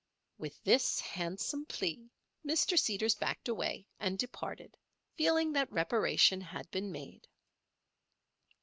[0.39, 2.09] With this handsome plea
[2.43, 2.75] Mr.
[2.75, 4.75] Seeders backed away, and departed,
[5.15, 7.27] feeling that reparation had been made.